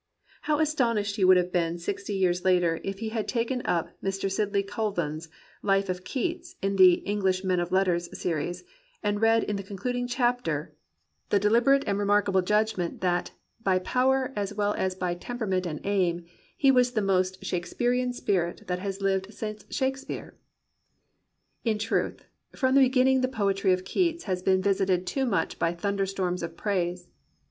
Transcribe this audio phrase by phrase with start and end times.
[0.41, 4.31] How astonished he would have been sixty years later if he had taken up Mr.
[4.31, 5.29] Sidney Colvin's
[5.61, 8.63] Life of KeatSy in the "English Men of Letters Series,"
[9.03, 10.73] and read in the concluding chapter
[11.29, 13.31] the dehberate and 167 COMPANIONABLE BOOKS remarkable judgment that
[13.63, 16.25] "by power, as well as by temperament and aim,
[16.57, 20.35] he was the most Shake spearean spirit that has lived since Shakespeare
[21.01, 21.63] '*!
[21.63, 22.23] In truth,
[22.55, 26.41] from the beginning the poetry of Keats has been visited too much by thunder stonns
[26.41, 27.07] of praise.